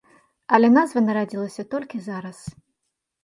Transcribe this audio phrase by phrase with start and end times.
[0.57, 2.39] Але назва нарадзілася толькі зараз.